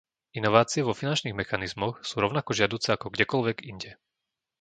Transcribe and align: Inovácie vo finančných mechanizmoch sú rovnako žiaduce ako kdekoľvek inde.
Inovácie 0.39 0.81
vo 0.87 0.97
finančných 1.01 1.37
mechanizmoch 1.41 1.95
sú 2.09 2.15
rovnako 2.25 2.51
žiaduce 2.59 2.89
ako 2.91 3.07
kdekoľvek 3.15 3.57
inde. 3.71 3.91